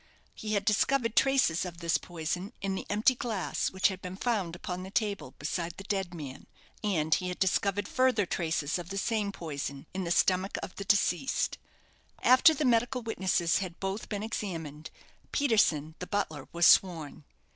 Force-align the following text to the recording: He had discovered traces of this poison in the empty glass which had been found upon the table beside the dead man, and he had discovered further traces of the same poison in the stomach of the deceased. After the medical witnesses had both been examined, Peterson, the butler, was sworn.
He 0.33 0.53
had 0.53 0.65
discovered 0.65 1.15
traces 1.15 1.63
of 1.63 1.77
this 1.77 1.99
poison 1.99 2.53
in 2.59 2.73
the 2.73 2.87
empty 2.89 3.13
glass 3.13 3.69
which 3.69 3.89
had 3.89 4.01
been 4.01 4.15
found 4.17 4.55
upon 4.55 4.81
the 4.81 4.89
table 4.89 5.35
beside 5.37 5.77
the 5.77 5.83
dead 5.83 6.11
man, 6.11 6.47
and 6.83 7.13
he 7.13 7.27
had 7.29 7.37
discovered 7.37 7.87
further 7.87 8.25
traces 8.25 8.79
of 8.79 8.89
the 8.89 8.97
same 8.97 9.31
poison 9.31 9.85
in 9.93 10.03
the 10.03 10.09
stomach 10.09 10.57
of 10.63 10.73
the 10.77 10.85
deceased. 10.85 11.59
After 12.23 12.55
the 12.55 12.65
medical 12.65 13.03
witnesses 13.03 13.59
had 13.59 13.79
both 13.79 14.09
been 14.09 14.23
examined, 14.23 14.89
Peterson, 15.31 15.93
the 15.99 16.07
butler, 16.07 16.47
was 16.51 16.65
sworn. 16.65 17.23